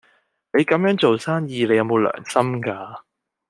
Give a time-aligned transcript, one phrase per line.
[0.53, 3.01] 你咁樣做生意，你有冇良心㗎？